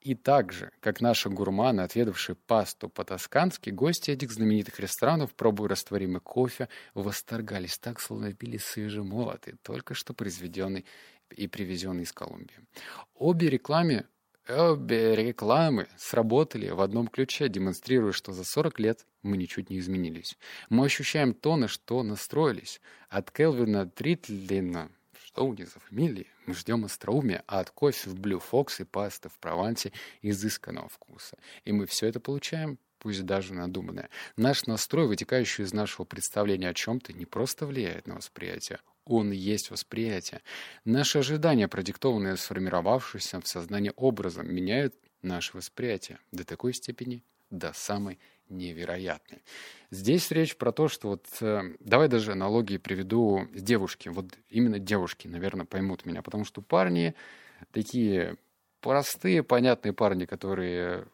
И 0.00 0.14
также, 0.14 0.70
как 0.80 1.00
наши 1.00 1.28
гурманы, 1.28 1.80
отведавшие 1.80 2.36
пасту 2.36 2.88
по-тоскански, 2.88 3.70
гости 3.70 4.12
этих 4.12 4.30
знаменитых 4.30 4.78
ресторанов, 4.78 5.34
пробуя 5.34 5.70
растворимый 5.70 6.20
кофе, 6.20 6.68
восторгались 6.94 7.78
так, 7.78 8.00
словно 8.00 8.32
пили 8.32 8.58
свежемолотый, 8.58 9.56
только 9.62 9.94
что 9.94 10.14
произведенный 10.14 10.86
и 11.30 11.48
привезенный 11.48 12.04
из 12.04 12.12
Колумбии. 12.12 12.54
Обе 13.16 13.50
рекламе 13.50 14.06
Обе 14.48 15.14
рекламы 15.14 15.88
сработали 15.98 16.70
в 16.70 16.80
одном 16.80 17.08
ключе, 17.08 17.50
демонстрируя, 17.50 18.12
что 18.12 18.32
за 18.32 18.44
40 18.44 18.80
лет 18.80 19.06
мы 19.22 19.36
ничуть 19.36 19.68
не 19.68 19.78
изменились. 19.78 20.38
Мы 20.70 20.86
ощущаем 20.86 21.34
то, 21.34 21.56
на 21.56 21.68
что 21.68 22.02
настроились. 22.02 22.80
От 23.10 23.30
Келвина 23.30 23.90
Тритлина, 23.90 24.90
что 25.22 25.46
у 25.46 25.52
них 25.52 25.68
за 25.68 25.80
фамилии, 25.80 26.28
мы 26.46 26.54
ждем 26.54 26.86
остроумия, 26.86 27.44
а 27.46 27.60
от 27.60 27.70
кофе 27.70 28.08
в 28.08 28.14
Blue 28.18 28.42
Fox 28.42 28.80
и 28.80 28.84
пасты 28.84 29.28
в 29.28 29.38
Провансе 29.38 29.92
изысканного 30.22 30.88
вкуса. 30.88 31.36
И 31.66 31.72
мы 31.72 31.84
все 31.84 32.06
это 32.06 32.18
получаем 32.18 32.78
пусть 32.98 33.24
даже 33.24 33.54
надуманное. 33.54 34.08
Наш 34.36 34.66
настрой, 34.66 35.06
вытекающий 35.06 35.64
из 35.64 35.72
нашего 35.72 36.04
представления 36.04 36.68
о 36.68 36.74
чем-то, 36.74 37.12
не 37.12 37.26
просто 37.26 37.66
влияет 37.66 38.06
на 38.06 38.16
восприятие, 38.16 38.80
он 39.04 39.30
есть 39.30 39.70
восприятие. 39.70 40.42
Наши 40.84 41.18
ожидания, 41.18 41.66
продиктованные 41.68 42.36
сформировавшимся 42.36 43.40
в 43.40 43.48
сознании 43.48 43.92
образом, 43.96 44.52
меняют 44.52 44.94
наше 45.22 45.56
восприятие 45.56 46.18
до 46.30 46.44
такой 46.44 46.74
степени, 46.74 47.22
до 47.50 47.72
самой 47.72 48.18
невероятной. 48.48 49.42
Здесь 49.90 50.30
речь 50.30 50.56
про 50.56 50.72
то, 50.72 50.88
что 50.88 51.08
вот 51.08 51.26
э, 51.40 51.74
давай 51.80 52.08
даже 52.08 52.32
аналогии 52.32 52.76
приведу 52.76 53.48
с 53.54 53.62
девушки. 53.62 54.08
Вот 54.08 54.26
именно 54.48 54.78
девушки, 54.78 55.28
наверное, 55.28 55.66
поймут 55.66 56.06
меня, 56.06 56.22
потому 56.22 56.44
что 56.44 56.62
парни 56.62 57.14
такие 57.72 58.36
простые, 58.80 59.42
понятные 59.42 59.92
парни, 59.92 60.24
которые 60.24 61.06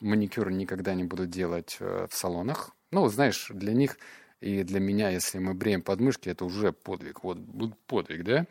маникюр 0.00 0.50
никогда 0.50 0.94
не 0.94 1.04
будут 1.04 1.30
делать 1.30 1.76
э, 1.80 2.06
в 2.10 2.14
салонах. 2.16 2.70
Ну, 2.90 3.08
знаешь, 3.08 3.50
для 3.50 3.72
них 3.72 3.98
и 4.40 4.62
для 4.62 4.78
меня, 4.80 5.08
если 5.08 5.38
мы 5.38 5.54
бреем 5.54 5.82
подмышки, 5.82 6.28
это 6.28 6.44
уже 6.44 6.72
подвиг. 6.72 7.24
Вот 7.24 7.38
подвиг, 7.86 8.24
да? 8.24 8.46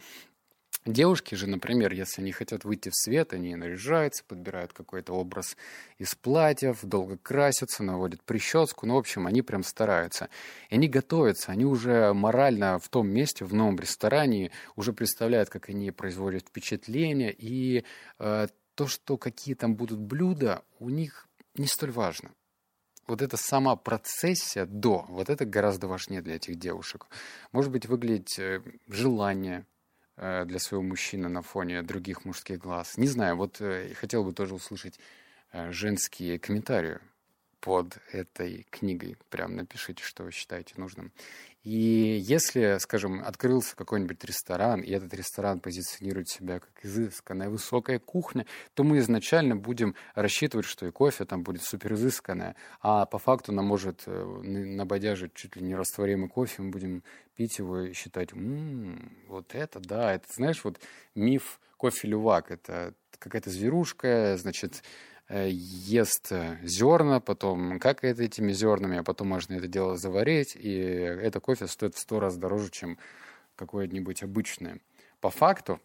Девушки 0.86 1.36
же, 1.36 1.48
например, 1.48 1.94
если 1.94 2.22
они 2.22 2.34
хотят 2.34 2.66
выйти 2.66 2.90
в 2.90 2.96
свет, 2.96 3.32
они 3.32 3.56
наряжаются, 3.56 4.22
подбирают 4.28 4.74
какой-то 4.74 5.14
образ 5.14 5.56
из 5.98 6.14
платьев, 6.14 6.80
долго 6.82 7.18
красятся, 7.18 7.84
наводят 7.84 8.22
прическу. 8.24 8.86
Ну, 8.86 8.96
в 8.96 8.98
общем, 8.98 9.26
они 9.26 9.42
прям 9.42 9.64
стараются. 9.64 10.28
И 10.70 10.76
они 10.76 10.90
готовятся, 10.90 11.54
они 11.54 11.64
уже 11.64 12.12
морально 12.14 12.80
в 12.80 12.90
том 12.90 13.08
месте, 13.08 13.46
в 13.46 13.54
новом 13.54 13.80
ресторане, 13.80 14.52
уже 14.76 14.92
представляют, 14.92 15.50
как 15.50 15.70
они 15.70 15.92
производят 15.92 16.48
впечатление. 16.50 17.34
И 17.38 17.86
э, 18.20 18.48
то, 18.76 18.88
что 18.88 19.18
какие 19.18 19.56
там 19.56 19.76
будут 19.76 20.00
блюда, 20.00 20.64
у 20.80 20.90
них 20.90 21.30
не 21.56 21.68
столь 21.68 21.92
важно 21.92 22.32
вот 23.08 23.22
эта 23.22 23.38
сама 23.38 23.76
процессия 23.76 24.66
до, 24.66 25.06
вот 25.10 25.30
это 25.30 25.46
гораздо 25.46 25.88
важнее 25.88 26.22
для 26.22 26.36
этих 26.36 26.56
девушек. 26.56 27.08
Может 27.52 27.72
быть, 27.72 27.86
выглядеть 27.86 28.40
э, 28.40 28.62
желание 28.88 29.66
э, 30.16 30.46
для 30.46 30.60
своего 30.60 30.84
мужчины 30.84 31.28
на 31.28 31.42
фоне 31.42 31.82
других 31.82 32.26
мужских 32.26 32.60
глаз. 32.60 32.98
Не 32.98 33.08
знаю, 33.08 33.36
вот 33.36 33.60
э, 33.60 33.94
хотел 33.96 34.24
бы 34.24 34.34
тоже 34.34 34.56
услышать 34.56 35.00
женские 35.70 36.40
комментарии 36.40 36.98
под 37.64 37.98
этой 38.12 38.68
книгой. 38.72 39.16
Прям 39.30 39.56
напишите, 39.56 40.04
что 40.04 40.26
вы 40.26 40.32
считаете 40.32 40.74
нужным. 40.76 41.14
И 41.64 42.22
если, 42.22 42.78
скажем, 42.80 43.24
открылся 43.24 43.78
какой-нибудь 43.78 44.22
ресторан, 44.26 44.82
и 44.82 44.92
этот 44.92 45.14
ресторан 45.14 45.62
позиционирует 45.62 46.28
себя 46.28 46.60
как 46.60 46.84
изысканная 46.84 47.50
высокая 47.50 48.00
кухня, 48.00 48.46
то 48.74 48.84
мы 48.84 48.98
изначально 48.98 49.56
будем 49.56 49.96
рассчитывать, 50.14 50.66
что 50.66 50.86
и 50.86 50.92
кофе 50.92 51.24
там 51.24 51.44
будет 51.44 51.64
супер 51.64 51.94
изысканное, 51.94 52.58
а 52.82 53.06
по 53.06 53.18
факту 53.18 53.54
нам 53.54 53.66
может 53.66 54.04
э, 54.08 54.42
набодяжить 54.44 55.34
чуть 55.34 55.56
ли 55.56 55.62
не 55.62 55.76
растворимый 55.76 56.28
кофе, 56.28 56.64
мы 56.64 56.70
будем 56.70 57.02
пить 57.38 57.60
его 57.60 57.80
и 57.80 57.94
считать, 57.94 58.34
м-м, 58.34 59.20
вот 59.30 59.56
это 59.56 59.80
да, 59.80 60.14
это, 60.14 60.26
знаешь, 60.34 60.62
вот 60.66 60.82
миф 61.16 61.62
кофе-лювак, 61.78 62.52
это 62.52 62.94
какая-то 63.20 63.50
зверушка, 63.50 64.36
значит, 64.38 64.84
ест 65.30 66.32
э, 66.32 66.58
зерна, 66.64 67.20
потом 67.20 67.80
какает 67.80 68.20
этими 68.20 68.52
зернами, 68.52 68.98
а 68.98 69.04
потом 69.04 69.30
можно 69.30 69.54
это 69.56 69.68
дело 69.68 69.98
заварить, 69.98 70.56
и 70.56 70.74
это 70.74 71.40
кофе 71.40 71.68
стоит 71.68 71.96
в 71.96 72.00
сто 72.00 72.20
раз 72.20 72.38
дороже, 72.38 72.70
чем 72.70 72.98
какое-нибудь 73.56 74.24
обычное. 74.24 74.80
По 75.22 75.30
факту, 75.30 75.80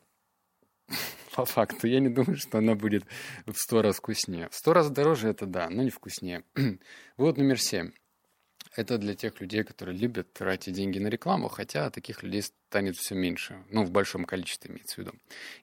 по 1.34 1.44
факту, 1.44 1.86
я 1.86 2.00
не 2.00 2.08
думаю, 2.08 2.36
что 2.36 2.58
она 2.58 2.74
будет 2.74 3.04
в 3.46 3.54
сто 3.54 3.82
раз 3.82 3.96
вкуснее. 3.96 4.48
В 4.50 4.54
сто 4.54 4.72
раз 4.72 4.90
дороже 4.90 5.28
это 5.28 5.46
да, 5.46 5.70
но 5.70 5.82
не 5.82 5.90
вкуснее. 5.90 6.42
вот 7.16 7.36
номер 7.36 7.60
семь. 7.60 7.92
Это 8.76 8.98
для 8.98 9.14
тех 9.14 9.40
людей, 9.40 9.64
которые 9.64 9.96
любят 9.98 10.32
тратить 10.32 10.74
деньги 10.74 10.98
на 10.98 11.08
рекламу, 11.08 11.48
хотя 11.48 11.90
таких 11.90 12.22
людей 12.22 12.42
станет 12.42 12.96
все 12.96 13.14
меньше. 13.14 13.64
Ну, 13.70 13.82
в 13.82 13.90
большом 13.90 14.24
количестве 14.24 14.70
имеется 14.70 14.96
в 14.96 14.98
виду. 14.98 15.12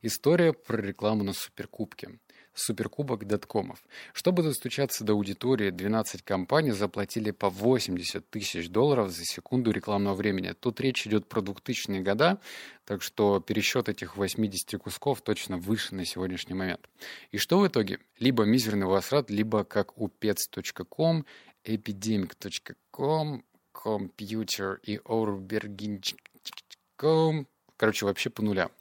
История 0.01 0.53
про 0.53 0.81
рекламу 0.81 1.23
на 1.23 1.33
суперкубке. 1.33 2.19
Суперкубок 2.55 3.27
доткомов. 3.27 3.83
Чтобы 4.13 4.41
достучаться 4.41 5.03
до 5.03 5.13
аудитории, 5.13 5.69
12 5.69 6.23
компаний 6.23 6.71
заплатили 6.71 7.29
по 7.31 7.49
80 7.49 8.27
тысяч 8.29 8.69
долларов 8.69 9.11
за 9.11 9.25
секунду 9.25 9.71
рекламного 9.71 10.15
времени. 10.15 10.53
Тут 10.59 10.81
речь 10.81 11.05
идет 11.05 11.27
про 11.27 11.41
2000-е 11.41 12.01
года, 12.01 12.39
так 12.85 13.03
что 13.03 13.41
пересчет 13.41 13.89
этих 13.89 14.17
80 14.17 14.81
кусков 14.81 15.21
точно 15.21 15.57
выше 15.57 15.93
на 15.93 16.05
сегодняшний 16.05 16.55
момент. 16.55 16.89
И 17.31 17.37
что 17.37 17.59
в 17.59 17.67
итоге? 17.67 17.99
Либо 18.19 18.45
мизерный 18.45 18.87
возврат, 18.87 19.29
либо 19.29 19.65
как 19.65 19.97
у 19.97 20.07
pets.com, 20.07 21.25
epidemic.com, 21.65 23.43
Computer 23.73 24.79
и 24.83 24.97
Orbergin.com, 24.97 27.47
короче, 27.77 28.05
вообще 28.05 28.29
по 28.29 28.41
нулям. 28.41 28.71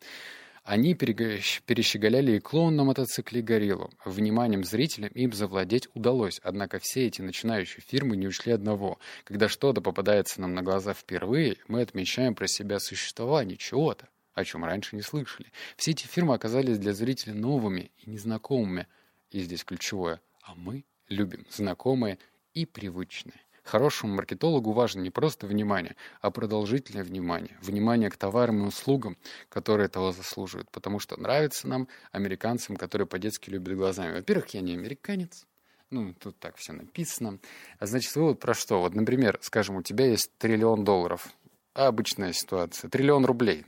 Они 0.65 0.95
перещеголяли 0.95 2.33
и 2.33 2.41
клоун 2.41 2.75
на 2.75 2.85
мотоцикле 2.85 3.43
гориллу. 3.43 3.91
Вниманием 4.07 4.65
зрителям 4.65 5.11
им 5.11 5.31
завладеть 5.35 5.89
удалось, 5.93 6.41
однако 6.43 6.79
все 6.79 7.07
эти 7.07 7.21
начинающие 7.21 7.83
фирмы 7.87 8.17
не 8.17 8.27
ушли 8.27 8.51
одного. 8.51 8.99
Когда 9.25 9.51
что-то 9.51 9.83
попадается 9.83 10.41
нам 10.41 10.55
на 10.55 10.63
глаза 10.63 10.95
впервые, 10.95 11.59
мы 11.69 11.83
отмечаем 11.83 12.35
про 12.35 12.47
себя 12.47 12.79
существование 12.81 13.59
чего-то, 13.59 14.09
о 14.33 14.43
чем 14.43 14.65
раньше 14.65 14.97
не 14.97 15.03
слышали. 15.03 15.53
Все 15.77 15.91
эти 15.91 16.07
фирмы 16.07 16.33
оказались 16.33 16.79
для 16.79 16.95
зрителя 16.95 17.35
новыми 17.35 17.91
и 17.99 18.09
незнакомыми. 18.09 18.87
И 19.31 19.41
здесь 19.41 19.65
ключевое. 19.65 20.23
А 20.43 20.55
мы 20.55 20.85
любим 21.11 21.45
знакомые 21.51 22.19
и 22.55 22.65
привычные. 22.65 23.41
Хорошему 23.65 24.15
маркетологу 24.15 24.73
важно 24.73 25.01
не 25.01 25.11
просто 25.11 25.47
внимание, 25.47 25.97
а 26.21 26.31
продолжительное 26.31 27.03
внимание. 27.03 27.57
Внимание 27.63 28.11
к 28.11 28.17
товарам 28.17 28.65
и 28.65 28.67
услугам, 28.67 29.17
которые 29.49 29.89
того 29.89 30.13
заслуживают. 30.13 30.71
Потому 30.71 30.99
что 30.99 31.19
нравится 31.19 31.67
нам, 31.67 31.89
американцам, 32.13 32.77
которые 32.77 33.09
по-детски 33.09 33.49
любят 33.49 33.75
глазами. 33.77 34.17
Во-первых, 34.17 34.51
я 34.51 34.61
не 34.61 34.75
американец. 34.75 35.47
Ну, 35.91 36.13
тут 36.13 36.39
так 36.39 36.57
все 36.57 36.73
написано. 36.73 37.39
А 37.79 37.87
значит, 37.87 38.15
вывод 38.17 38.39
про 38.39 38.53
что? 38.53 38.81
Вот, 38.81 38.95
например, 38.95 39.39
скажем, 39.41 39.77
у 39.77 39.83
тебя 39.83 40.07
есть 40.07 40.31
триллион 40.39 40.85
долларов. 40.85 41.29
Обычная 41.73 42.33
ситуация. 42.33 42.91
Триллион 42.91 43.25
рублей. 43.25 43.65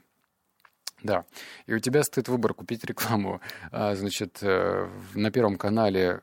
Да. 1.02 1.24
И 1.66 1.74
у 1.74 1.78
тебя 1.78 2.02
стоит 2.02 2.28
выбор 2.28 2.52
купить 2.52 2.84
рекламу, 2.84 3.40
а, 3.70 3.94
значит, 3.94 4.38
э, 4.42 4.90
на 5.14 5.30
Первом 5.30 5.56
канале 5.56 6.20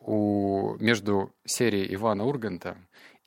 у, 0.00 0.76
между 0.78 1.32
серией 1.44 1.94
Ивана 1.94 2.24
Урганта 2.24 2.76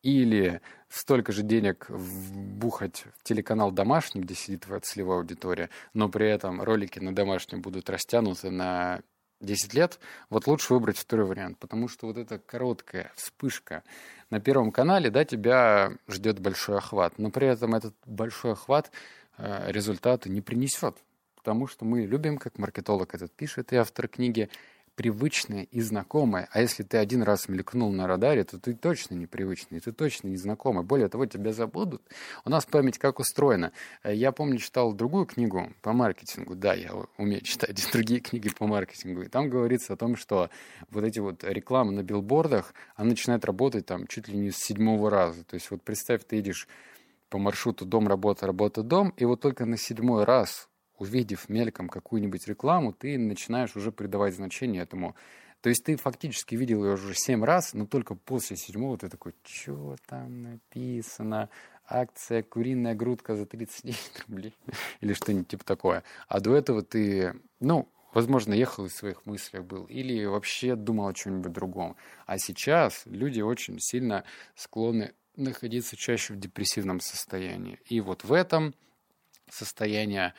или 0.03 0.61
столько 0.89 1.31
же 1.31 1.41
денег 1.41 1.87
вбухать 1.89 3.05
в 3.17 3.23
телеканал 3.23 3.71
«Домашний», 3.71 4.21
где 4.21 4.35
сидит 4.35 4.67
целевая 4.83 5.19
аудитория, 5.19 5.69
но 5.93 6.09
при 6.09 6.29
этом 6.29 6.61
ролики 6.61 6.99
на 6.99 7.15
«Домашнем» 7.15 7.61
будут 7.61 7.89
растянуты 7.89 8.51
на 8.51 9.01
10 9.39 9.73
лет, 9.73 9.99
вот 10.29 10.47
лучше 10.47 10.73
выбрать 10.73 10.97
второй 10.97 11.25
вариант, 11.25 11.57
потому 11.57 11.87
что 11.87 12.07
вот 12.07 12.17
эта 12.17 12.37
короткая 12.37 13.11
вспышка 13.15 13.83
на 14.29 14.39
Первом 14.39 14.71
канале, 14.71 15.09
да, 15.09 15.25
тебя 15.25 15.93
ждет 16.07 16.39
большой 16.39 16.77
охват, 16.77 17.17
но 17.17 17.29
при 17.29 17.47
этом 17.47 17.75
этот 17.75 17.95
большой 18.05 18.53
охват 18.53 18.91
э, 19.37 19.71
результаты 19.71 20.29
не 20.29 20.41
принесет, 20.41 20.97
потому 21.35 21.67
что 21.67 21.85
мы 21.85 22.01
любим, 22.01 22.37
как 22.37 22.57
маркетолог 22.57 23.13
этот 23.15 23.31
пишет 23.31 23.73
и 23.73 23.75
автор 23.75 24.07
книги, 24.07 24.49
привычное 24.95 25.63
и 25.63 25.81
знакомое. 25.81 26.47
А 26.51 26.61
если 26.61 26.83
ты 26.83 26.97
один 26.97 27.23
раз 27.23 27.47
мелькнул 27.47 27.91
на 27.91 28.07
радаре, 28.07 28.43
то 28.43 28.59
ты 28.59 28.73
точно 28.73 29.15
непривычный, 29.15 29.79
ты 29.79 29.91
точно 29.91 30.27
незнакомый. 30.27 30.83
Более 30.83 31.07
того, 31.07 31.25
тебя 31.25 31.53
забудут. 31.53 32.01
У 32.45 32.49
нас 32.49 32.65
память 32.65 32.97
как 32.97 33.19
устроена. 33.19 33.71
Я 34.03 34.31
помню, 34.31 34.57
читал 34.57 34.93
другую 34.93 35.25
книгу 35.25 35.71
по 35.81 35.93
маркетингу. 35.93 36.55
Да, 36.55 36.73
я 36.73 36.91
умею 37.17 37.41
читать 37.41 37.87
другие 37.91 38.19
книги 38.19 38.49
по 38.49 38.67
маркетингу. 38.67 39.23
И 39.23 39.27
там 39.27 39.49
говорится 39.49 39.93
о 39.93 39.97
том, 39.97 40.15
что 40.15 40.49
вот 40.89 41.03
эти 41.03 41.19
вот 41.19 41.43
рекламы 41.43 41.91
на 41.91 42.03
билбордах, 42.03 42.73
она 42.95 43.09
начинает 43.09 43.45
работать 43.45 43.85
там 43.85 44.07
чуть 44.07 44.27
ли 44.27 44.37
не 44.37 44.51
с 44.51 44.57
седьмого 44.57 45.09
раза. 45.09 45.43
То 45.43 45.55
есть 45.55 45.71
вот 45.71 45.81
представь, 45.81 46.23
ты 46.25 46.37
едешь 46.37 46.67
по 47.29 47.39
маршруту 47.39 47.85
дом, 47.85 48.07
работа, 48.07 48.45
работа, 48.45 48.83
дом, 48.83 49.09
и 49.17 49.25
вот 49.25 49.41
только 49.41 49.65
на 49.65 49.75
седьмой 49.75 50.23
раз 50.23 50.69
увидев 50.97 51.49
мельком 51.49 51.89
какую-нибудь 51.89 52.47
рекламу, 52.47 52.93
ты 52.93 53.17
начинаешь 53.17 53.75
уже 53.75 53.91
придавать 53.91 54.35
значение 54.35 54.81
этому. 54.81 55.15
То 55.61 55.69
есть 55.69 55.85
ты 55.85 55.95
фактически 55.95 56.55
видел 56.55 56.83
ее 56.83 56.93
уже 56.93 57.15
семь 57.15 57.43
раз, 57.43 57.73
но 57.73 57.85
только 57.85 58.15
после 58.15 58.57
седьмого 58.57 58.97
ты 58.97 59.09
такой, 59.09 59.33
что 59.43 59.95
там 60.07 60.41
написано? 60.41 61.49
Акция 61.87 62.43
«Куриная 62.43 62.95
грудка 62.95 63.35
за 63.35 63.45
39 63.45 64.23
рублей» 64.27 64.55
или 65.01 65.13
что-нибудь 65.13 65.47
типа 65.47 65.65
такое. 65.65 66.03
А 66.27 66.39
до 66.39 66.55
этого 66.55 66.81
ты, 66.81 67.33
ну, 67.59 67.89
возможно, 68.13 68.53
ехал 68.53 68.85
из 68.85 68.95
своих 68.95 69.25
мыслей 69.25 69.59
был 69.59 69.85
или 69.85 70.25
вообще 70.25 70.75
думал 70.75 71.07
о 71.07 71.13
чем-нибудь 71.13 71.51
другом. 71.51 71.95
А 72.25 72.37
сейчас 72.37 73.03
люди 73.05 73.41
очень 73.41 73.79
сильно 73.79 74.23
склонны 74.55 75.13
находиться 75.35 75.95
чаще 75.95 76.33
в 76.33 76.39
депрессивном 76.39 76.99
состоянии. 76.99 77.79
И 77.85 78.01
вот 78.01 78.23
в 78.23 78.33
этом 78.33 78.75
состоянии 79.49 80.33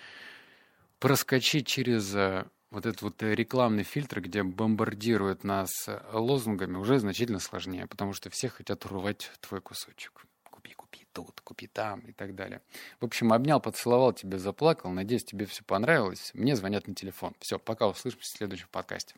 проскочить 0.98 1.66
через 1.66 2.14
э, 2.14 2.44
вот 2.70 2.86
этот 2.86 3.02
вот 3.02 3.22
рекламный 3.22 3.84
фильтр, 3.84 4.20
где 4.20 4.42
бомбардируют 4.42 5.44
нас 5.44 5.70
э, 5.86 6.00
лозунгами, 6.12 6.76
уже 6.76 6.98
значительно 6.98 7.38
сложнее, 7.38 7.86
потому 7.86 8.12
что 8.12 8.30
все 8.30 8.48
хотят 8.48 8.84
урвать 8.84 9.30
твой 9.40 9.60
кусочек. 9.60 10.26
Купи, 10.50 10.72
купи 10.74 11.06
тут, 11.12 11.40
купи 11.42 11.66
там 11.66 12.00
и 12.00 12.12
так 12.12 12.34
далее. 12.34 12.62
В 13.00 13.04
общем, 13.04 13.32
обнял, 13.32 13.60
поцеловал, 13.60 14.12
тебе 14.12 14.38
заплакал. 14.38 14.90
Надеюсь, 14.90 15.24
тебе 15.24 15.46
все 15.46 15.62
понравилось. 15.62 16.30
Мне 16.34 16.56
звонят 16.56 16.88
на 16.88 16.94
телефон. 16.94 17.34
Все, 17.38 17.58
пока 17.58 17.88
услышимся 17.88 18.26
в 18.26 18.36
следующем 18.36 18.68
подкасте. 18.70 19.14